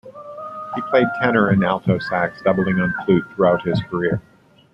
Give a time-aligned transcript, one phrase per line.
[0.73, 4.19] He played tenor and alto sax, doubling on flute throughout his career.